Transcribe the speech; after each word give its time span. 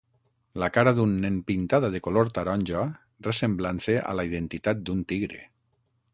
La 0.61 0.69
cara 0.77 0.93
d'un 0.99 1.11
nen 1.25 1.37
pintada 1.51 1.91
de 1.97 2.01
color 2.07 2.31
taronja 2.39 2.81
ressemblant-se 3.29 3.97
a 4.13 4.19
la 4.21 4.27
identitat 4.33 4.85
d'un 4.89 5.07
tigre. 5.15 5.47